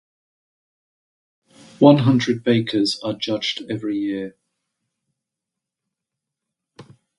One 1.77 1.99
hundred 1.99 2.43
bakers 2.43 2.99
are 3.03 3.13
judged 3.13 3.61
every 3.69 3.97
year. 3.99 4.35